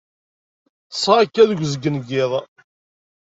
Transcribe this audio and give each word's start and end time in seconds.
Ṭṭseɣ 0.87 1.15
akka 1.23 1.43
deg 1.49 1.59
uzgen 1.65 1.95
n 2.01 2.05
yiḍ. 2.09 2.31